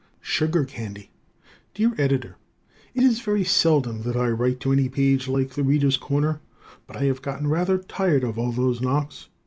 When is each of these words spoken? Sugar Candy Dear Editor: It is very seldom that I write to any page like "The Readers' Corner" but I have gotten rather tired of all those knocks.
Sugar 0.19 0.65
Candy 0.65 1.11
Dear 1.75 1.93
Editor: 1.95 2.35
It 2.95 3.03
is 3.03 3.21
very 3.21 3.43
seldom 3.43 4.01
that 4.01 4.15
I 4.15 4.29
write 4.29 4.59
to 4.61 4.71
any 4.71 4.89
page 4.89 5.27
like 5.27 5.51
"The 5.51 5.61
Readers' 5.61 5.95
Corner" 5.97 6.41
but 6.87 6.97
I 6.97 7.03
have 7.03 7.21
gotten 7.21 7.45
rather 7.45 7.77
tired 7.77 8.23
of 8.23 8.39
all 8.39 8.51
those 8.51 8.81
knocks. 8.81 9.29